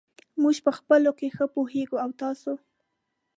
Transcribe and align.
موږ 0.41 0.57
په 0.65 0.71
خپلو 0.77 1.09
کې 1.19 1.27
ښه 1.35 1.45
پوهېږو. 1.55 1.95
او 2.03 2.09
تاسو!؟ 2.21 2.51